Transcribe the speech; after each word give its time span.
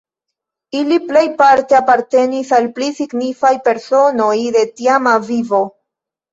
Ili 0.79 0.95
plejparte 1.11 1.77
apartenis 1.81 2.55
al 2.59 2.67
pli 2.79 2.89
signifaj 3.03 3.55
personoj 3.69 4.35
de 4.59 4.67
tiama 4.83 5.17
vivo. 5.33 5.65